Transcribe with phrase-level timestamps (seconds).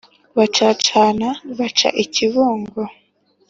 [0.37, 1.27] bacacana
[1.57, 2.81] baca i kibungo